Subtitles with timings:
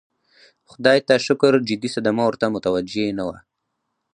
[0.69, 3.37] خدای ته شکر جدي صدمه ورته متوجه نه وه.